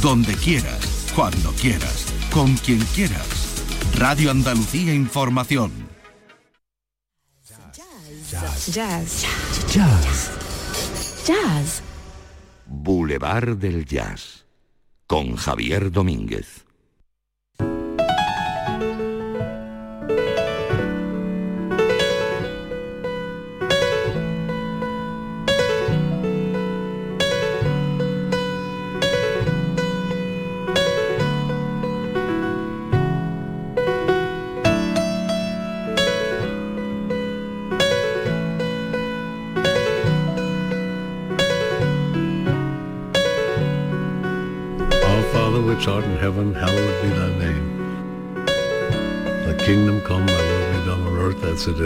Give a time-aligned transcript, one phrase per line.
[0.00, 3.64] donde quieras, cuando quieras, con quien quieras.
[3.94, 5.72] Radio Andalucía Información.
[8.30, 8.72] Jazz.
[8.74, 9.26] Jazz.
[9.72, 11.26] Jazz.
[11.26, 11.82] Jazz.
[12.66, 14.44] Boulevard del Jazz
[15.06, 16.65] con Javier Domínguez.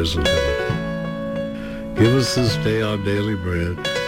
[0.01, 1.95] Is in heaven.
[1.95, 4.00] Give us this day our daily bread.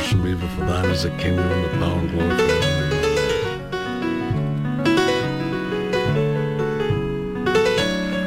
[0.00, 0.48] But us from evil.
[0.48, 2.90] For thine is the kingdom the power and glory forever.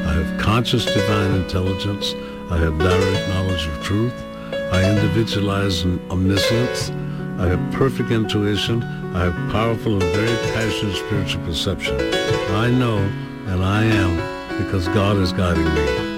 [0.08, 2.16] I have conscious divine intelligence.
[2.52, 4.14] I have direct knowledge of truth.
[4.72, 6.92] I individualize omniscience.
[7.40, 8.84] I have perfect intuition.
[9.16, 12.00] I have powerful and very passionate spiritual perception.
[12.56, 12.98] I know
[13.48, 16.13] and I am because God is guiding me.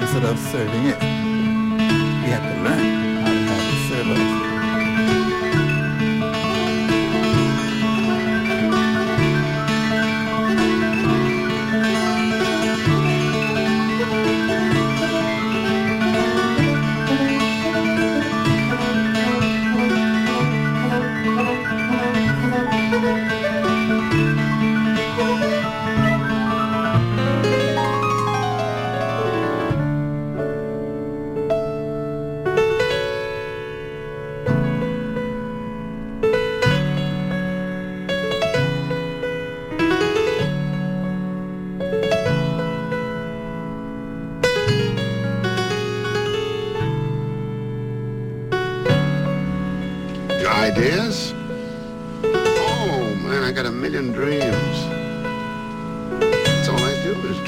[0.00, 1.03] Instead of serving it.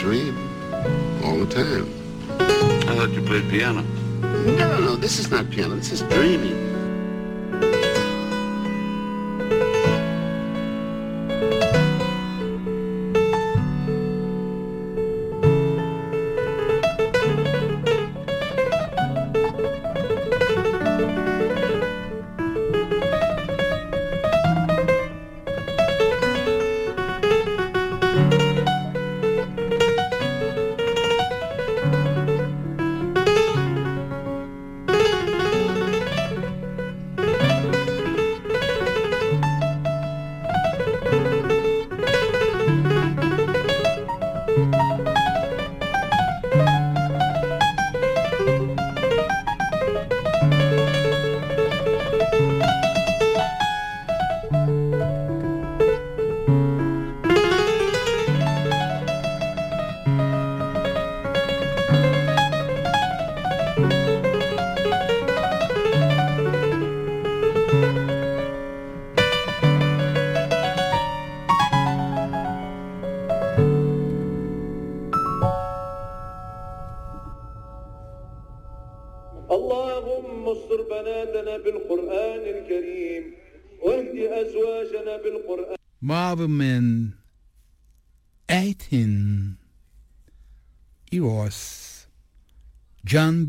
[0.06, 0.39] Dream.
[1.25, 1.93] All the time.
[2.89, 3.83] I thought you played piano.
[4.22, 5.75] No, no, no, this is not piano.
[5.75, 6.75] This is dreaming.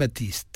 [0.08, 0.47] privatista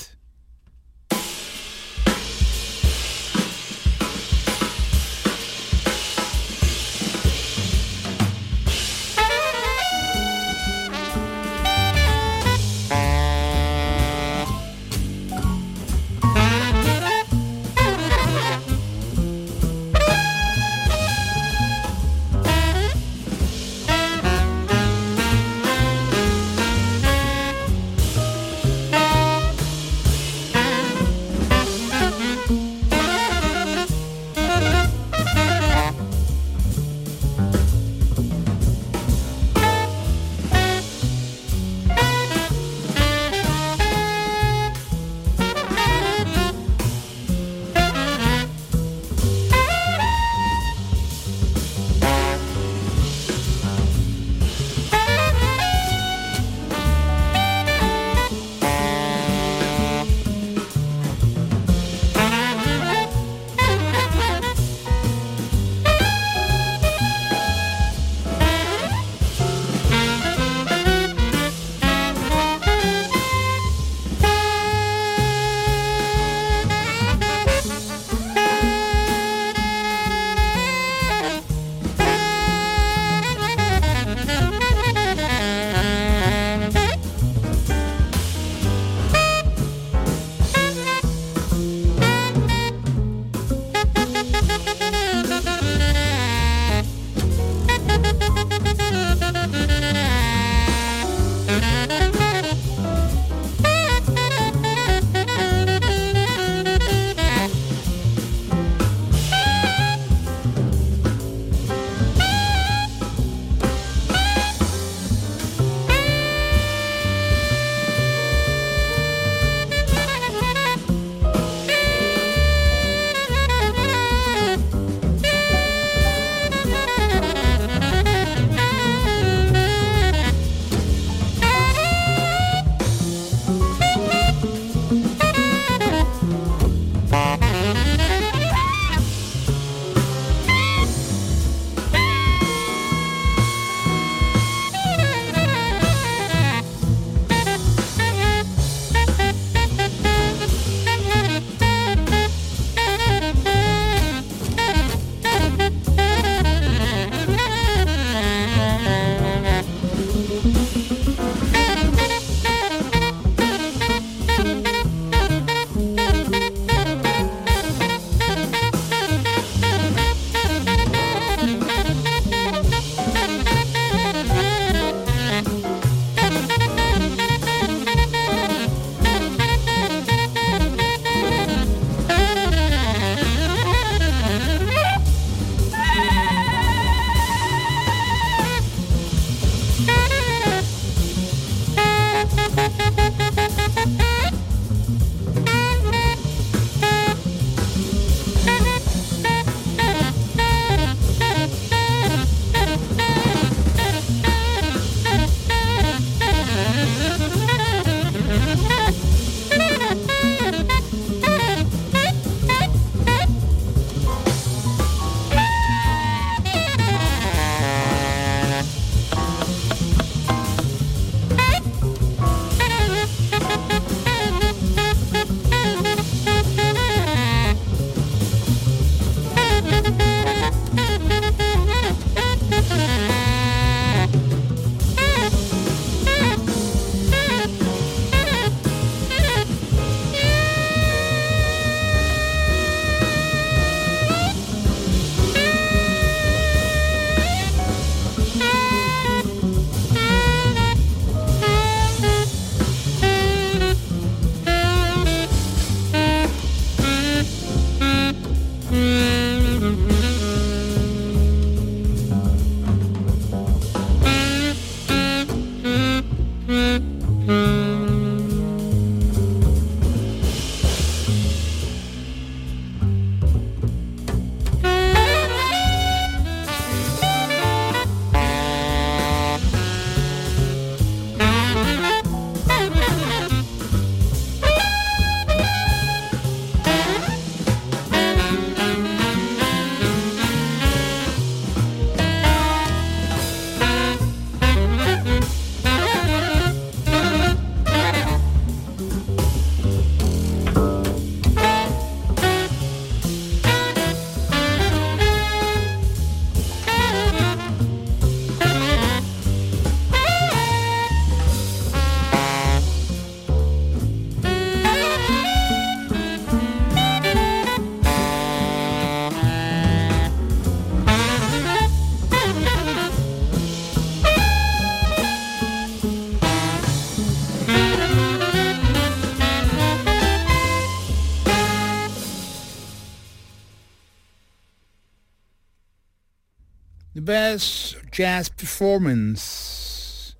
[337.11, 340.15] Best Jazz Performance.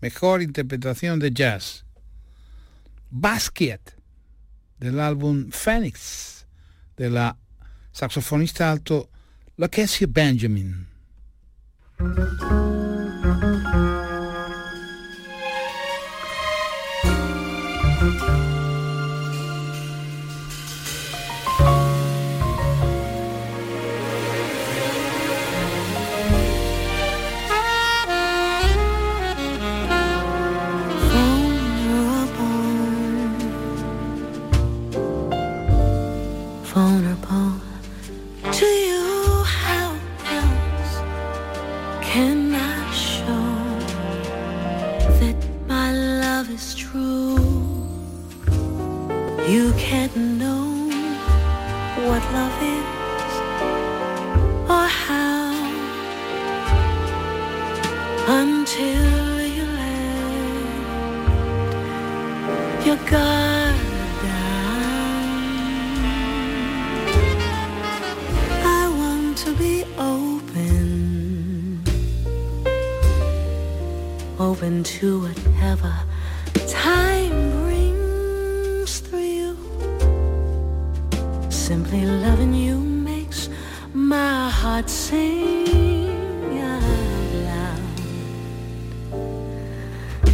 [0.00, 1.84] Mejor interpretación de jazz.
[3.08, 3.78] Basket
[4.80, 6.44] del álbum Phoenix
[6.96, 7.36] de la
[7.92, 9.08] saxofonista alto
[9.56, 10.88] Lakesia Benjamin.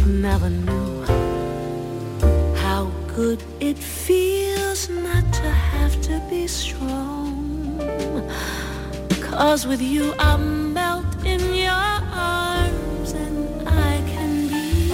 [0.05, 1.05] Never knew
[2.55, 7.79] how good it feels not to have to be strong.
[9.21, 14.89] Cause with you I melt in your arms and I can be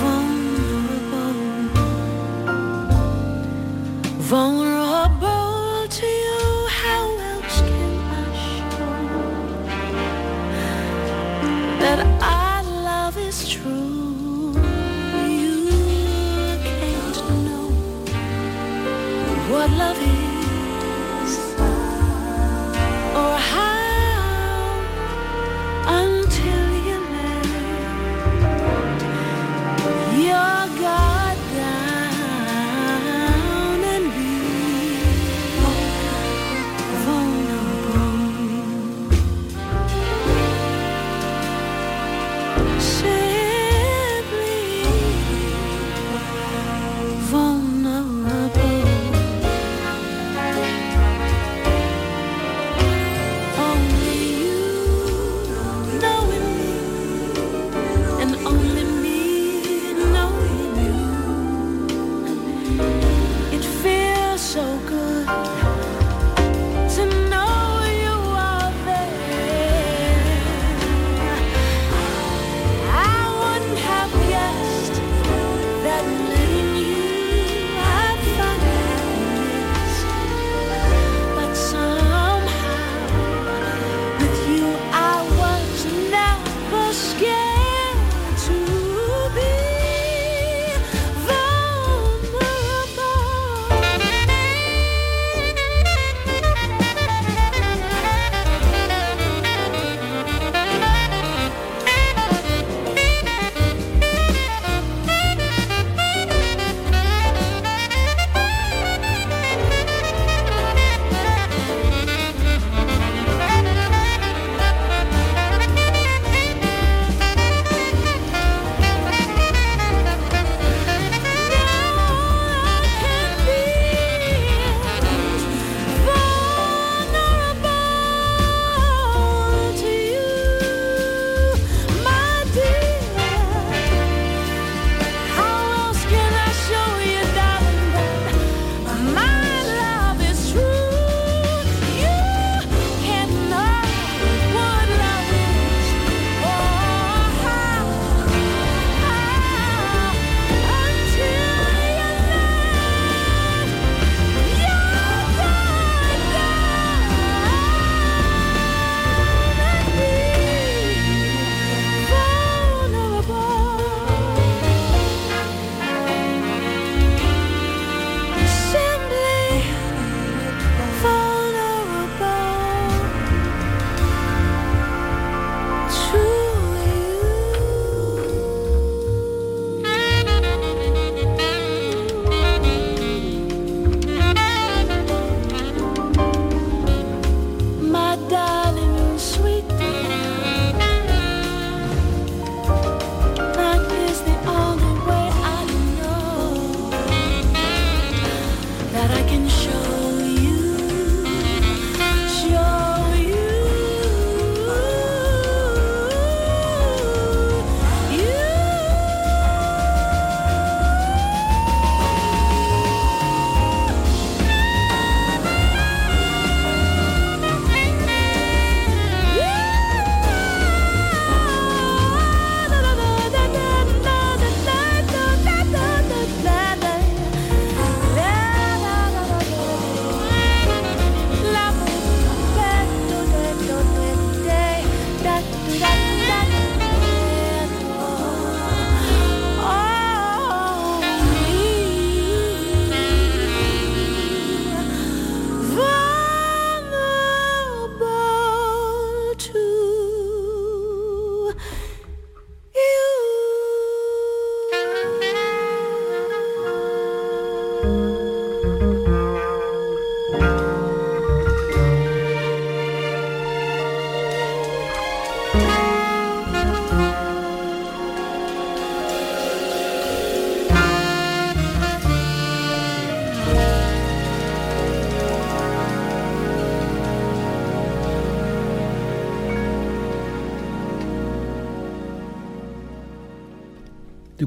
[0.00, 1.34] vulnerable.
[4.18, 4.73] Vulnerable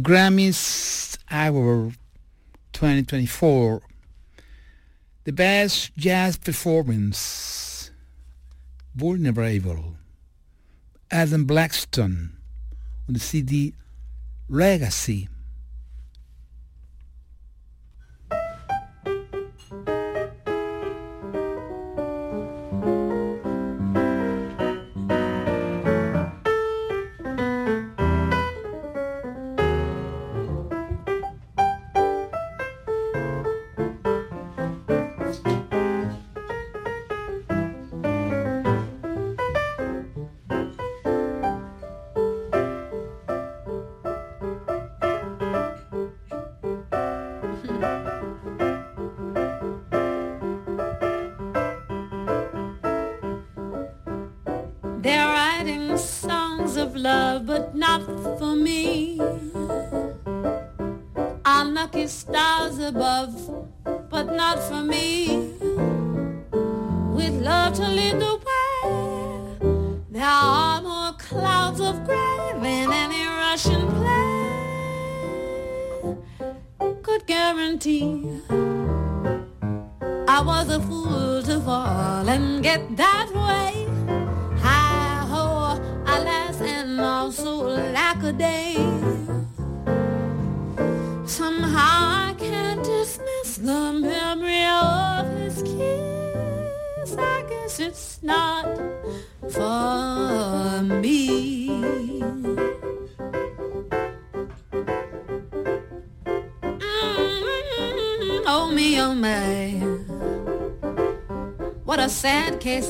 [0.08, 1.98] Grammys Award
[2.72, 3.82] 2024.
[5.26, 7.92] The Best Jazz Performance.
[8.96, 9.98] Vulnerable.
[11.12, 12.38] Adam Blackstone
[13.10, 13.74] on the CD
[14.48, 15.28] Legacy.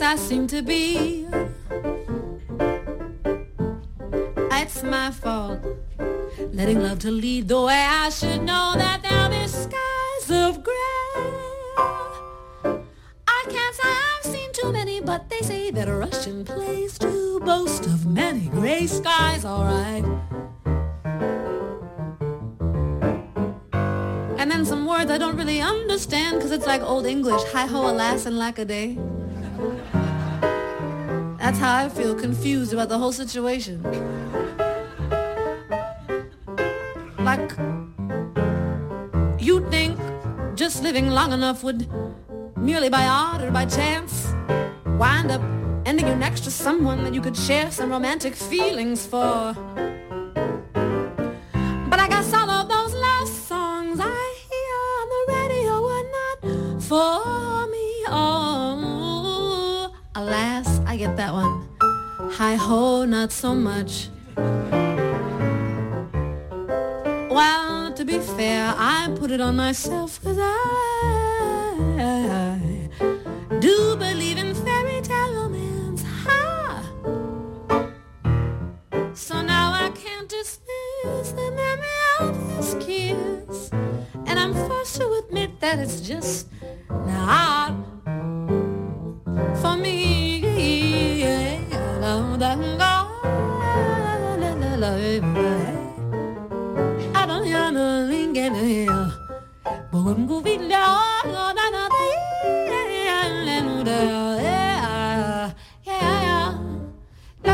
[0.07, 1.27] I seem to be.
[4.51, 5.59] It's my fault.
[6.53, 7.85] Letting love to lead the way.
[7.85, 11.11] I should know that there'll be skies of gray.
[13.27, 17.41] I can't say I've seen too many, but they say that a Russian plays do
[17.41, 20.05] boast of many gray skies, alright.
[24.39, 27.91] And then some words I don't really understand, cause it's like old English, hi ho,
[27.91, 28.97] alas, and lack a day.
[31.57, 33.81] That's how I feel confused about the whole situation.
[37.17, 37.49] Like,
[39.41, 39.97] you'd think
[40.53, 41.89] just living long enough would,
[42.55, 44.31] merely by odd or by chance,
[44.99, 45.41] wind up
[45.87, 49.55] ending you next to someone that you could share some romantic feelings for.
[63.77, 64.09] Much.
[67.29, 71.16] Well, to be fair, I put it on myself cause I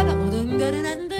[0.06, 1.13] 나가 오른가른 한다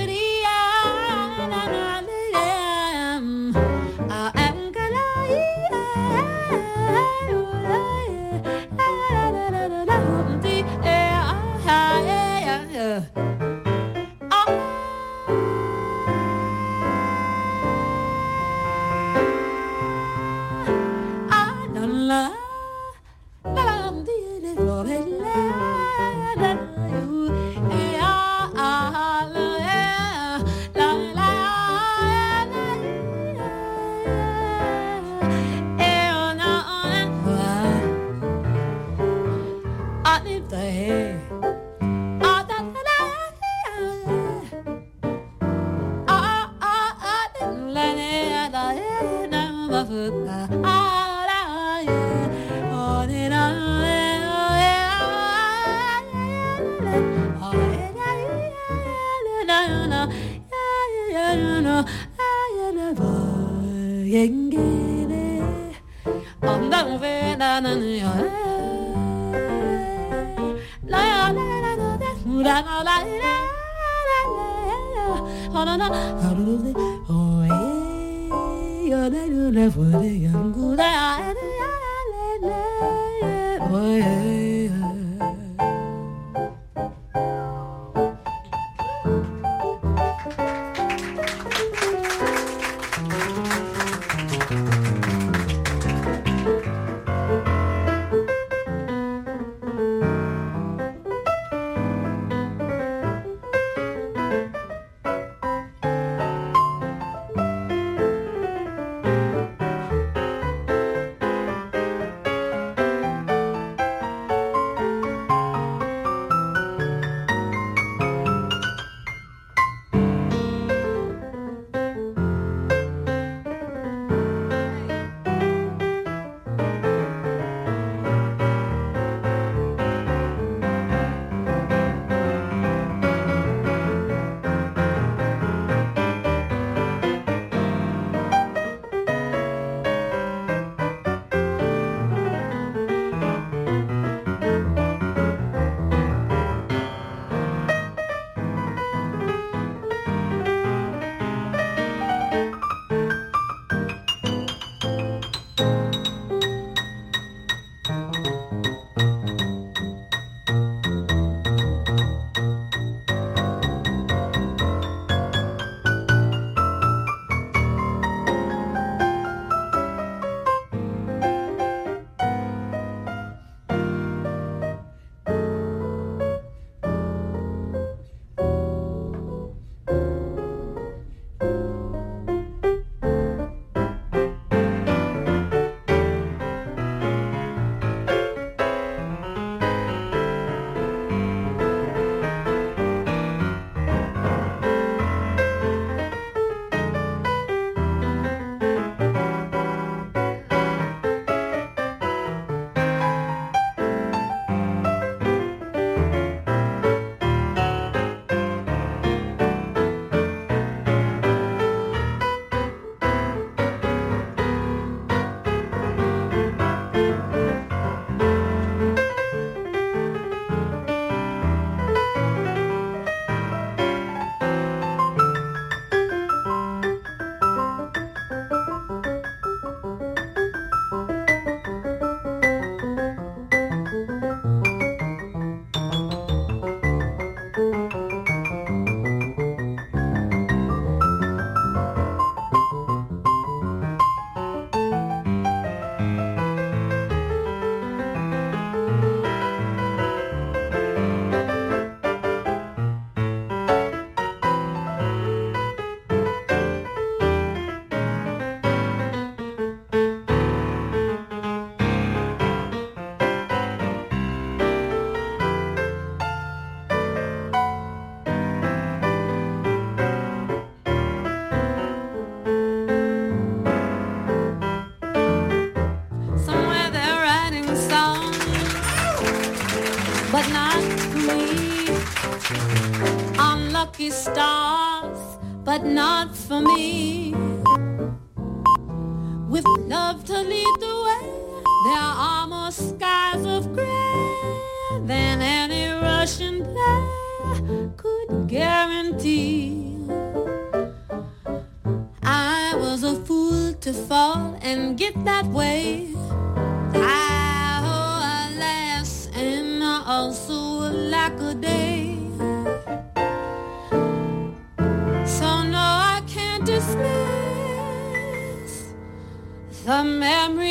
[319.86, 320.63] the memory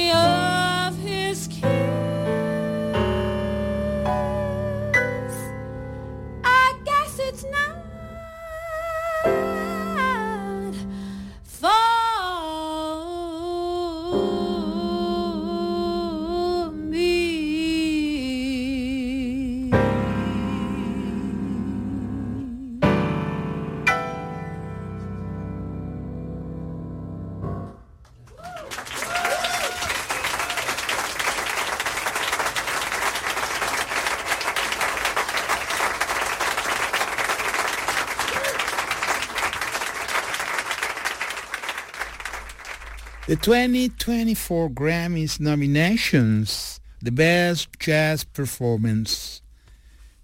[43.33, 49.41] The 2024 Grammys nominations, The Best Jazz Performance,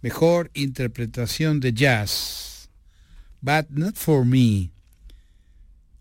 [0.02, 2.68] Mejor Interpretación de Jazz,
[3.42, 4.72] But Not For Me,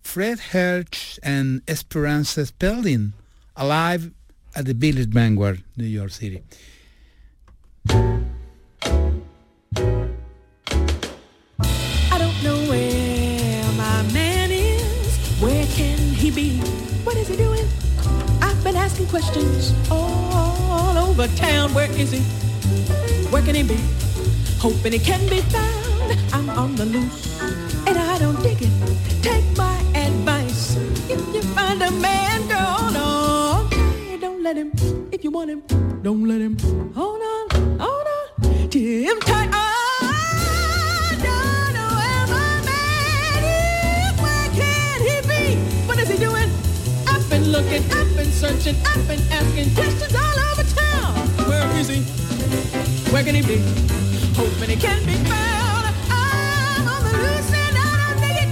[0.02, 3.13] Fred Hersch and Esperanza Spalding,
[3.56, 4.12] alive
[4.54, 6.43] at the Village Vanguard, New York City.
[21.28, 21.74] All town.
[21.74, 22.20] Where is he?
[23.30, 23.78] Where can he be?
[24.60, 26.18] Hoping he can be found.
[26.34, 27.40] I'm on the loose
[27.88, 28.72] and I don't dig it.
[29.22, 30.76] Take my advice.
[31.10, 34.20] If you find a man, girl, hold on.
[34.20, 34.72] Don't let him.
[35.12, 35.62] If you want him,
[36.02, 36.58] don't let him.
[36.96, 38.70] Hold on, hold on.
[38.70, 39.50] Tim tight.
[39.52, 44.22] I don't know where my man is.
[44.22, 45.02] Where can
[53.12, 53.58] Where can he be?
[54.36, 55.88] Hoping he can be found.
[56.12, 58.50] I'm on the loose and I don't dig it.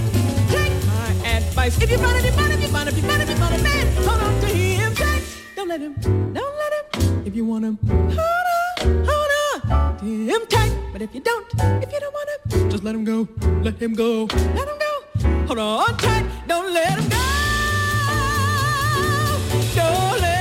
[0.50, 1.80] Take my advice.
[1.80, 3.54] If you find it, you find it, you find it, you find it, you find
[3.54, 3.86] a man.
[4.04, 5.22] Hold on to him tight.
[5.54, 5.94] Don't let him,
[6.32, 7.26] don't let him.
[7.26, 8.46] If you want him, hold
[8.80, 9.30] on, hold
[9.70, 9.98] on.
[9.98, 10.72] To him tight.
[10.92, 11.46] But if you don't,
[11.82, 13.28] if you don't want him, just let him go.
[13.62, 14.26] Let him go.
[14.56, 15.46] Let him go.
[15.46, 16.26] Hold on tight.
[16.48, 17.16] Don't let him go.
[19.76, 20.35] Don't let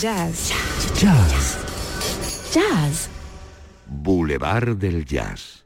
[0.00, 0.48] Jazz.
[0.48, 0.98] Jazz.
[0.98, 2.54] Jazz.
[2.54, 3.08] Jazz.
[3.86, 5.62] Boulevard del Jazz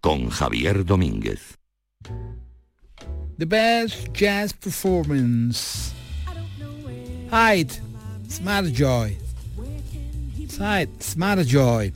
[0.00, 1.58] con Javier Domínguez.
[3.36, 5.92] The best jazz performance.
[7.32, 7.80] Height,
[8.28, 9.18] Smart Joy.
[10.56, 11.92] Height, Smart Joy.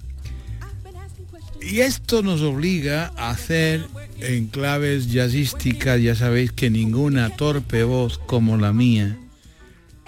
[1.63, 3.87] Y esto nos obliga a hacer
[4.19, 9.17] en claves jazzísticas, ya sabéis que ninguna torpe voz como la mía,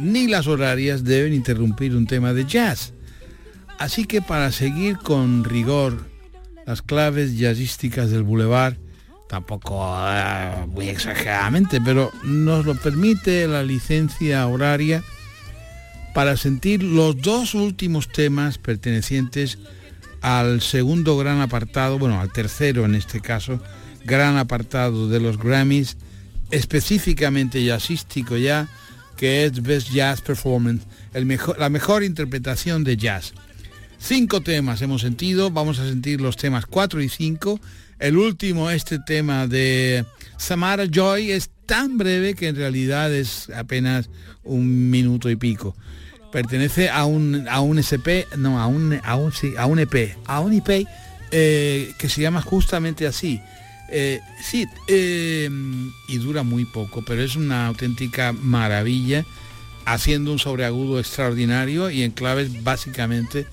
[0.01, 2.93] ni las horarias deben interrumpir un tema de jazz.
[3.79, 6.07] Así que para seguir con rigor
[6.67, 8.77] las claves jazzísticas del Boulevard,
[9.29, 15.03] tampoco ah, muy exageradamente, pero nos lo permite la licencia horaria
[16.15, 19.59] para sentir los dos últimos temas pertenecientes
[20.21, 23.63] al segundo gran apartado, bueno, al tercero en este caso,
[24.05, 25.97] gran apartado de los Grammys,
[26.51, 28.69] específicamente jazzístico ya,
[29.21, 33.35] que es Best Jazz Performance, el mejor, la mejor interpretación de jazz.
[33.99, 37.61] Cinco temas hemos sentido, vamos a sentir los temas 4 y 5.
[37.99, 40.07] El último, este tema de
[40.39, 44.09] Samara Joy, es tan breve que en realidad es apenas
[44.43, 45.77] un minuto y pico.
[46.33, 50.41] Pertenece a un, a un SP, no, a un, a un, a un EP, a
[50.41, 50.87] un EP
[51.31, 53.39] eh, que se llama justamente así.
[53.93, 55.51] Eh, sí, eh,
[56.09, 59.25] y dura muy poco, pero es una auténtica maravilla,
[59.85, 63.47] haciendo un sobreagudo extraordinario y en claves básicamente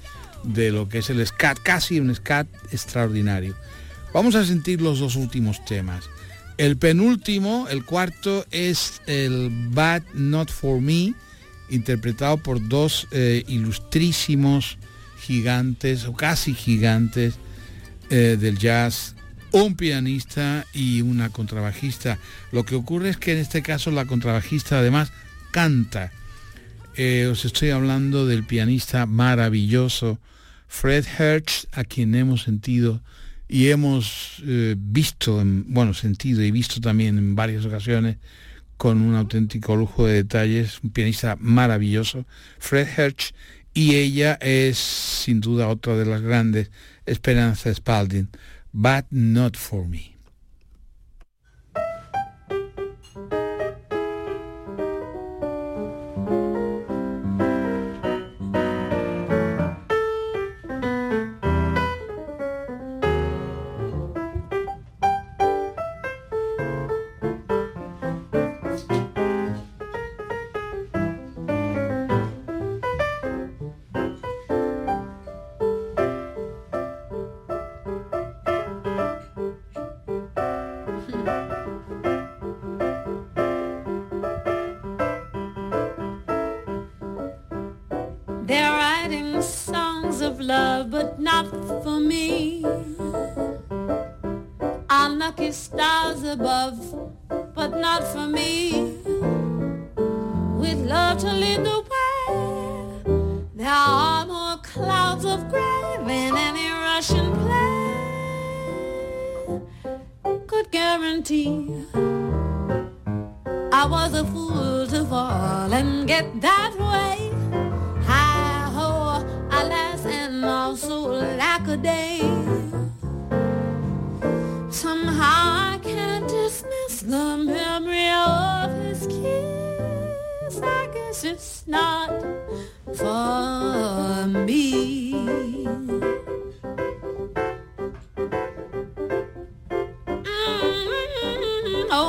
[0.44, 3.56] de lo que es el scat, casi un scat extraordinario.
[4.14, 6.06] Vamos a sentir los dos últimos temas.
[6.58, 11.14] El penúltimo, el cuarto, es el Bad Not For Me,
[11.70, 14.78] interpretado por dos eh, ilustrísimos
[15.20, 17.36] gigantes, o casi gigantes,
[18.10, 19.16] eh, del jazz,
[19.52, 22.20] un pianista y una contrabajista.
[22.52, 25.12] Lo que ocurre es que en este caso la contrabajista además
[25.52, 26.12] canta.
[26.96, 30.20] Eh, os estoy hablando del pianista maravilloso
[30.68, 33.02] Fred Hersch, a quien hemos sentido
[33.48, 38.18] y hemos eh, visto, en, bueno, sentido y visto también en varias ocasiones
[38.76, 42.26] con un auténtico lujo de detalles, un pianista maravilloso,
[42.60, 43.34] Fred Hersch,
[43.74, 46.70] y ella es sin duda otra de las grandes,
[47.06, 48.30] Esperanza Spalding,
[48.78, 50.17] but not for me.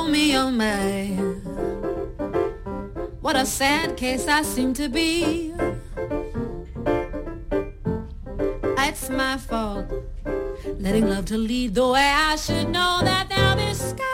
[0.09, 1.07] Me, oh my.
[3.21, 5.53] What a sad case I seem to be.
[8.99, 9.85] It's my fault.
[10.79, 12.11] Letting love to lead the way.
[12.13, 14.08] I should know that now be skies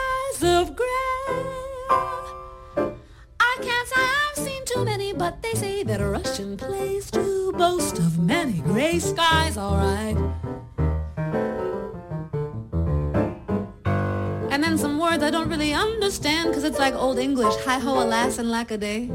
[16.66, 17.54] it's like old English.
[17.66, 19.12] Hi ho, alas, and lack a day.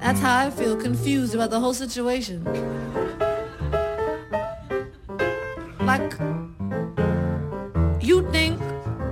[0.00, 2.44] That's how I feel confused about the whole situation.
[5.80, 6.18] Like,
[8.02, 8.60] you'd think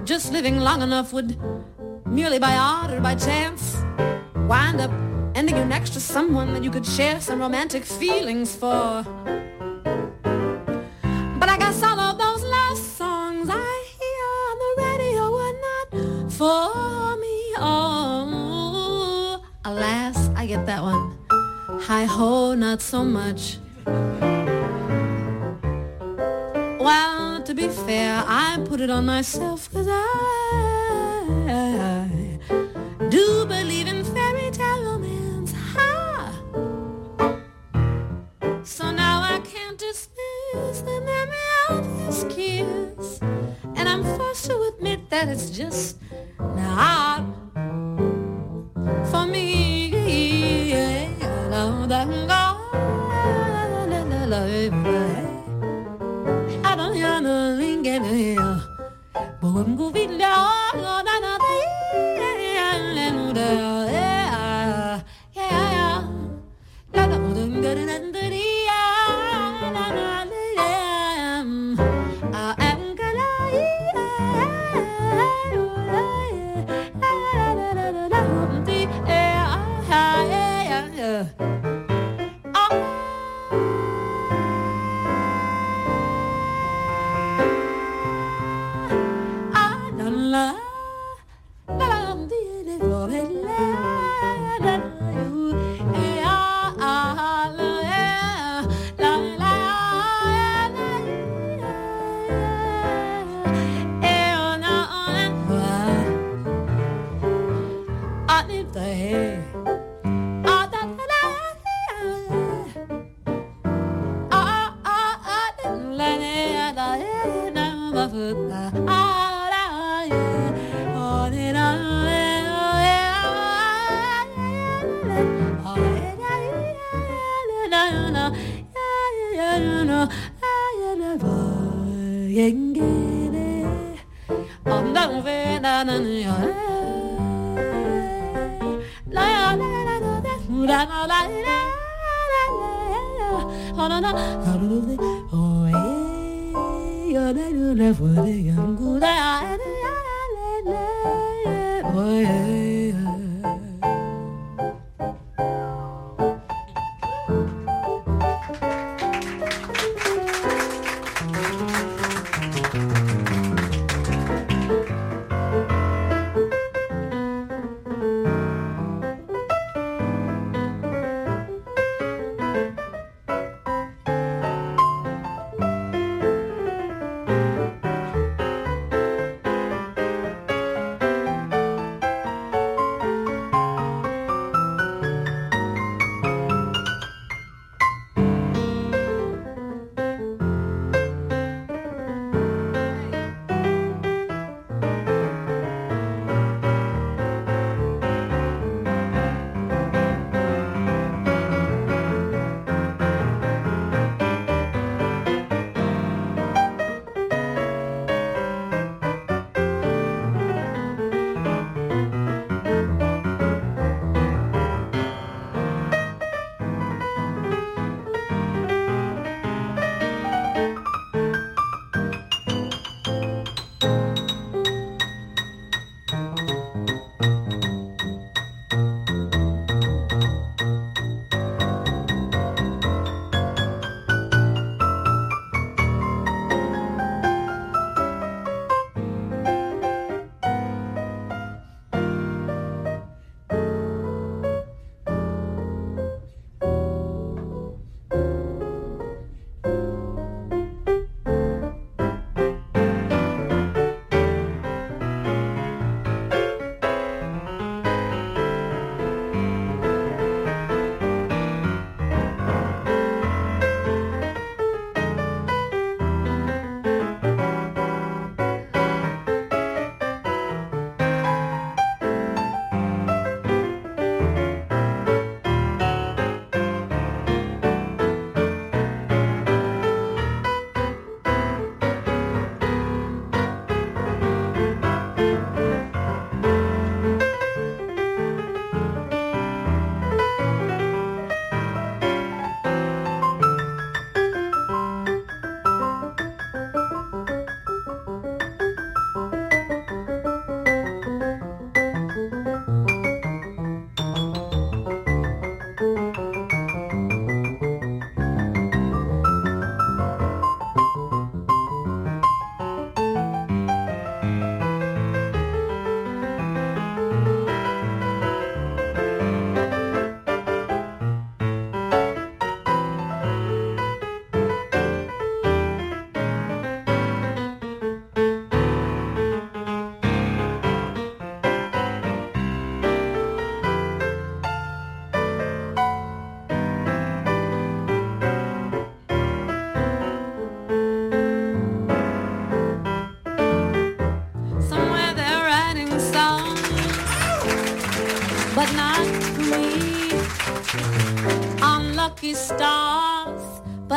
[0.05, 1.39] just living long enough would,
[2.07, 3.77] merely by odd or by chance,
[4.49, 4.91] wind up
[5.37, 9.05] ending you next to someone that you could share some romantic feelings for.
[22.73, 23.59] Not so much.
[26.81, 30.02] Well, to be fair, I put it on myself cause I
[58.13, 58.73] Yeah, yeah, yeah.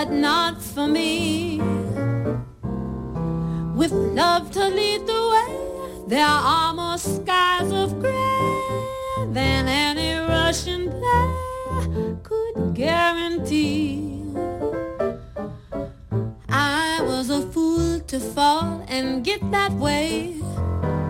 [0.05, 1.59] But not for me.
[3.75, 10.91] With love to lead the way, there are more skies of gray than any Russian
[10.91, 14.21] play could guarantee.
[16.49, 20.35] I was a fool to fall and get that way.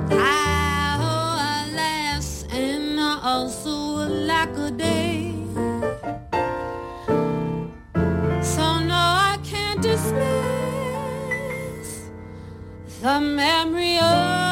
[0.10, 5.25] I, oh, alas, and also lack a day.
[13.06, 14.45] The memory of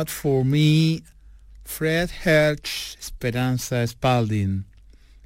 [0.00, 1.02] Not For Me,
[1.62, 4.64] Fred Hersch, Esperanza Spalding,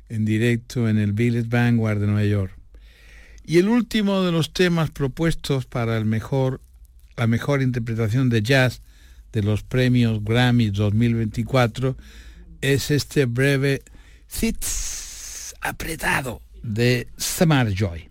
[0.09, 2.59] en directo en el Village Vanguard de Nueva York.
[3.45, 6.61] Y el último de los temas propuestos para el mejor,
[7.17, 8.83] la mejor interpretación de jazz
[9.33, 11.97] de los premios Grammy 2024
[12.61, 13.81] es este breve
[14.27, 18.09] Sits apretado de Samar Joy.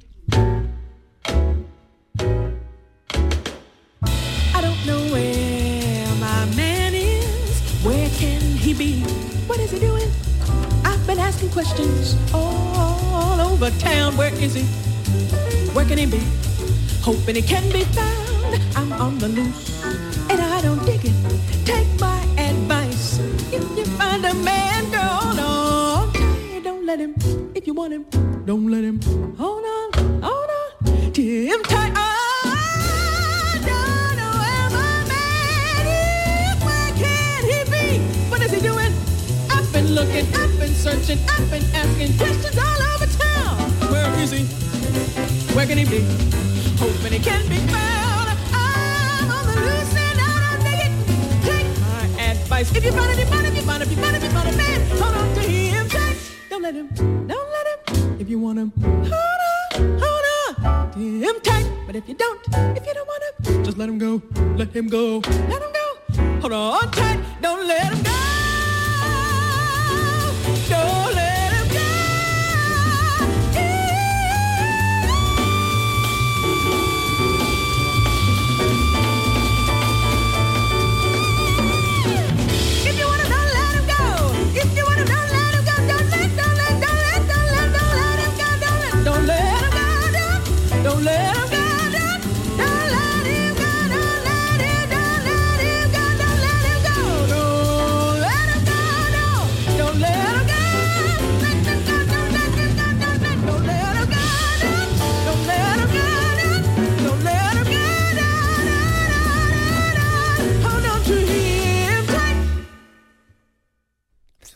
[11.53, 14.17] Questions all over town.
[14.17, 14.63] Where is he?
[15.75, 16.21] Where can he be?
[17.01, 18.59] Hoping he can be found.
[18.75, 19.82] I'm on the loose
[41.03, 43.57] I've been asking questions all over town.
[43.91, 44.45] Where is he?
[45.53, 45.99] Where can he be?
[46.79, 48.29] Hoping he can be found.
[48.53, 50.93] I'm on the loose and don't dig it.
[51.43, 52.73] Take my advice.
[52.73, 54.47] If you find it, you find it, you find it, you find it, you find
[54.47, 54.97] a man.
[54.97, 56.17] Hold on to him tight.
[56.49, 56.87] Don't let him,
[57.27, 58.17] don't let him.
[58.21, 61.69] If you want him, hold on, hold on to him tight.
[61.85, 62.39] But if you don't,
[62.77, 64.21] if you don't want him, just let him go.
[64.55, 65.19] Let him go.
[65.49, 66.39] Let him go.
[66.39, 67.19] Hold on tight.
[67.41, 68.32] Don't let him go.
[70.73, 71.22] Don't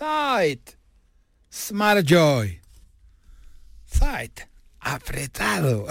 [0.08, 0.78] Sight.
[1.52, 2.62] Smart Joy.
[3.92, 4.40] Sight.
[4.80, 5.86] Apretado.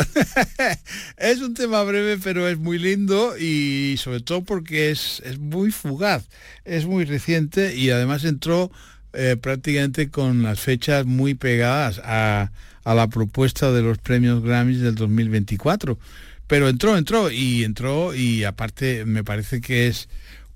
[1.18, 5.70] es un tema breve, pero es muy lindo y sobre todo porque es, es muy
[5.70, 6.28] fugaz,
[6.64, 8.70] es muy reciente y además entró
[9.12, 12.52] eh, prácticamente con las fechas muy pegadas a,
[12.84, 15.98] a la propuesta de los premios Grammys del 2024.
[16.46, 20.08] Pero entró, entró y entró y aparte me parece que es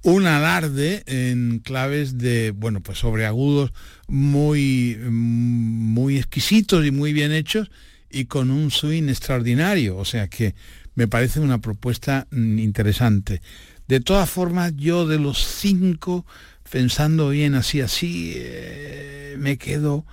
[0.03, 3.73] un alarde en claves de, bueno, pues sobreagudos
[4.09, 7.71] muy, muy exquisitos y muy bien hechos
[8.11, 9.97] y con un swing extraordinario.
[9.97, 10.55] O sea que
[10.95, 13.43] me parece una propuesta mm, interesante.
[13.89, 16.25] De todas formas, yo de los cinco,
[16.71, 20.07] pensando bien así, así, eh, me quedo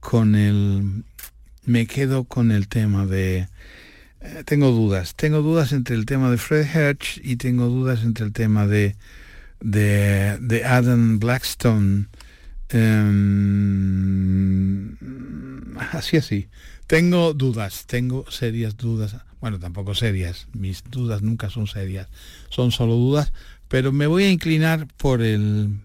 [0.00, 1.04] con el,
[1.64, 3.48] me quedo con el tema de,
[4.20, 8.26] eh, tengo dudas, tengo dudas entre el tema de Fred Hersch y tengo dudas entre
[8.26, 8.94] el tema de,
[9.64, 12.06] de, de Adam Blackstone.
[12.68, 13.36] Em,
[15.92, 16.48] así, así.
[16.86, 19.16] Tengo dudas, tengo serias dudas.
[19.40, 20.46] Bueno, tampoco serias.
[20.52, 22.08] Mis dudas nunca son serias.
[22.50, 23.32] Son solo dudas.
[23.68, 25.80] Pero me voy a inclinar por el...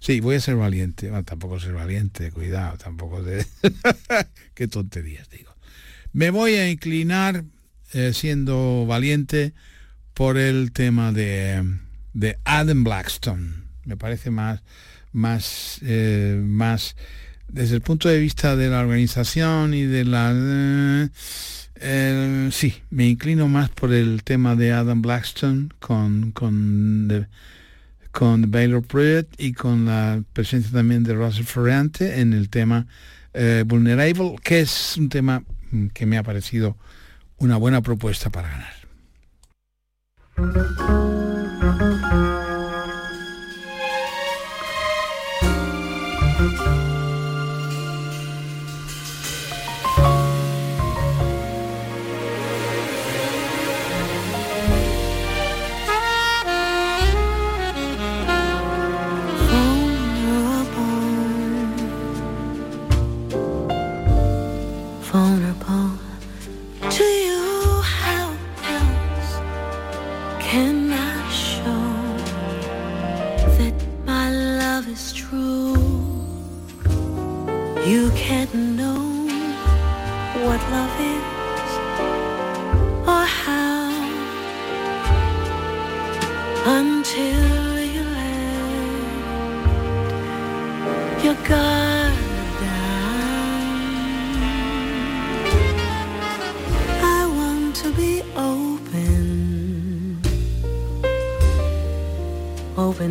[0.00, 1.08] Sí, voy a ser valiente.
[1.08, 3.46] Bueno, tampoco ser valiente, cuidado, tampoco de...
[4.54, 5.54] Qué tonterías digo.
[6.12, 7.44] Me voy a inclinar,
[7.92, 9.54] eh, siendo valiente,
[10.14, 11.62] por el tema de,
[12.12, 13.64] de Adam Blackstone.
[13.84, 14.62] Me parece más,
[15.12, 16.96] más, eh, más
[17.48, 21.10] desde el punto de vista de la organización y de la...
[21.82, 27.26] Eh, sí, me inclino más por el tema de Adam Blackstone con, con,
[28.10, 32.86] con Baylor Pruitt y con la presencia también de Russell Ferrante en el tema
[33.32, 35.42] eh, Vulnerable, que es un tema
[35.94, 36.76] que me ha parecido
[37.38, 38.74] una buena propuesta para ganar.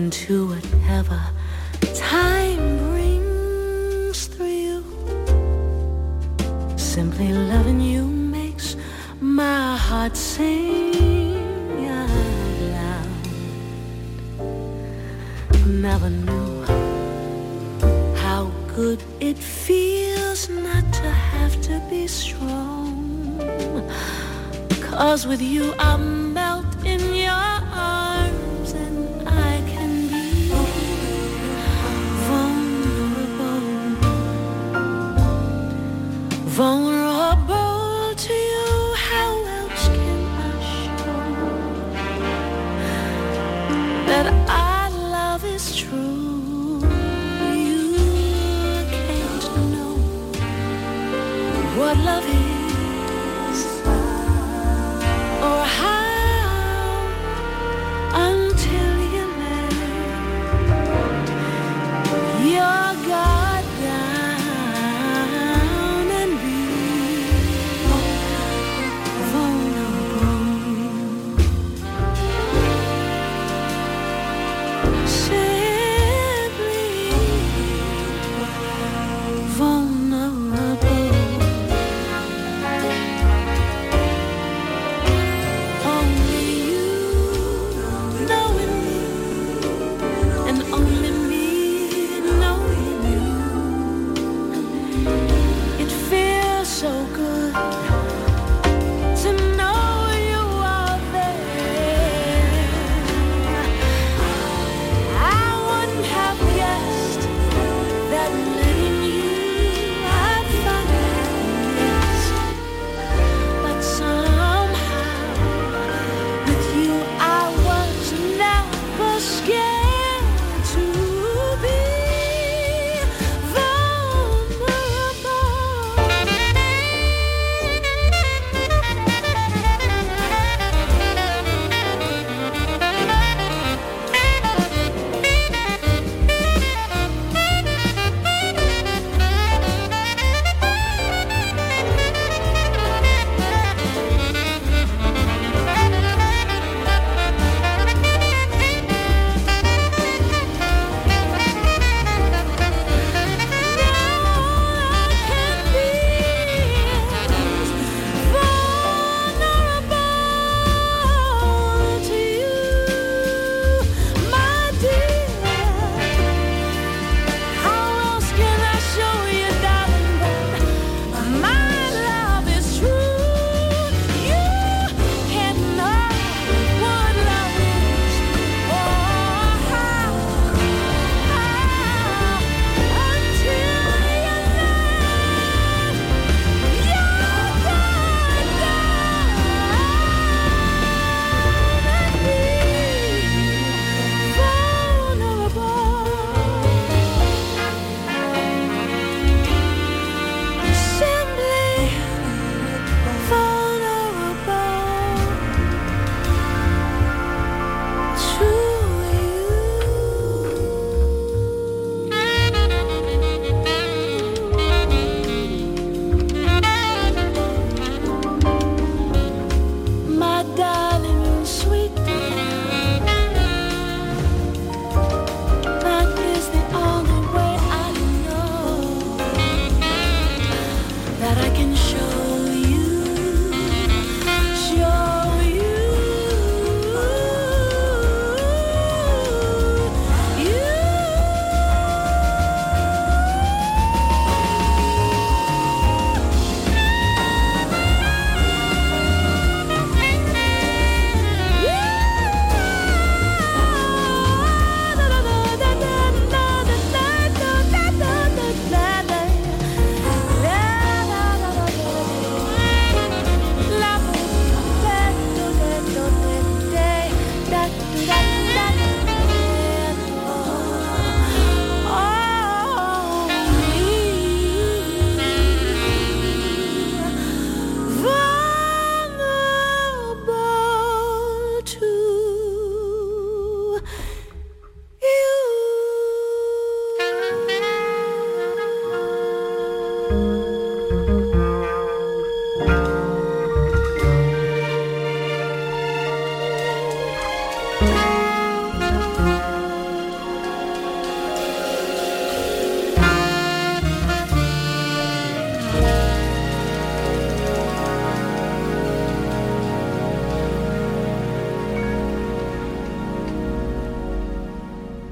[0.10, 0.68] into a
[44.10, 46.80] that our love is true.
[47.53, 47.93] You
[48.89, 49.95] can't know
[51.78, 52.49] what love is.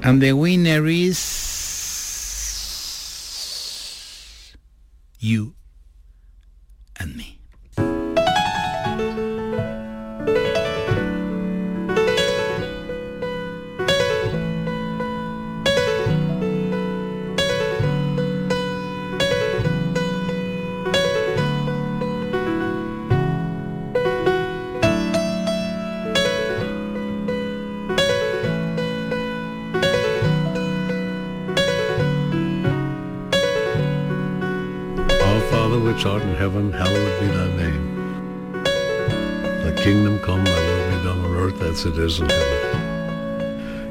[0.08, 1.37] And the winner is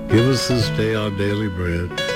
[0.07, 2.06] Give us this day our daily bread.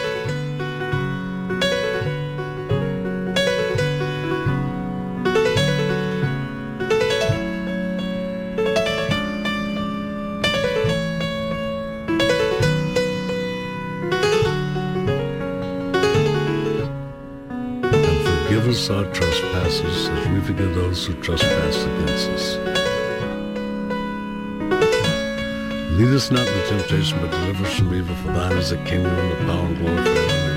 [26.78, 28.16] Temptation, but deliver us from evil.
[28.18, 30.52] For thine is the kingdom, the power, and glory forever.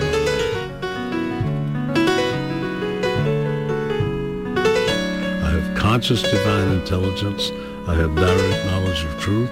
[5.43, 7.51] I have conscious divine intelligence.
[7.87, 9.51] I have direct knowledge of truth.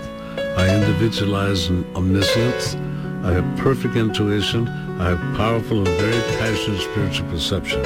[0.56, 2.76] I individualize in omniscience.
[3.24, 4.68] I have perfect intuition.
[5.00, 7.80] I have powerful and very passionate spiritual perception.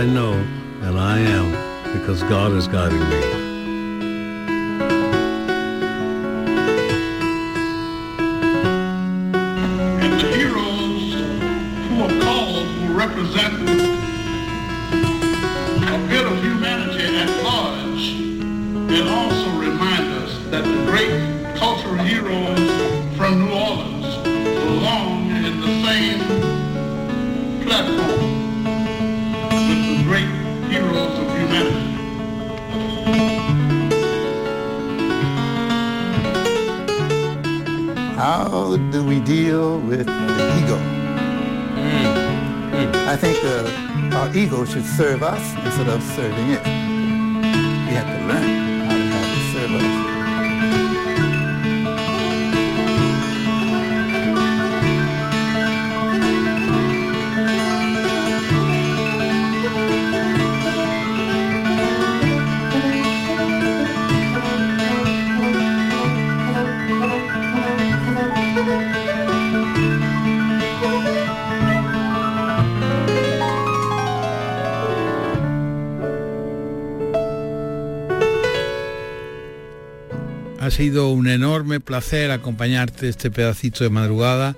[0.00, 0.32] I know
[0.82, 1.46] and I am
[1.98, 3.31] because God is guiding me.
[46.14, 46.51] Serving
[80.82, 84.56] sido un enorme placer acompañarte este pedacito de madrugada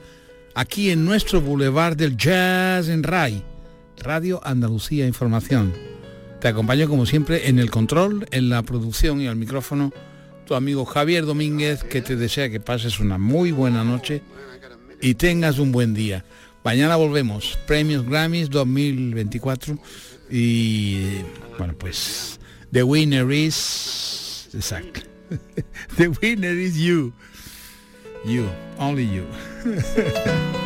[0.55, 3.45] aquí en nuestro Boulevard del Jazz en RAI,
[3.99, 5.75] Radio Andalucía Información.
[6.41, 9.93] Te acompaño como siempre en el control, en la producción y al micrófono
[10.47, 14.23] tu amigo Javier Domínguez que te desea que pases una muy buena noche
[15.03, 16.25] y tengas un buen día.
[16.65, 19.77] Mañana volvemos, Premios Grammys 2024
[20.31, 21.19] y
[21.59, 22.41] bueno pues
[22.73, 25.14] the winner is exacto.
[25.97, 27.13] the winner is you.
[28.25, 29.27] You, only you.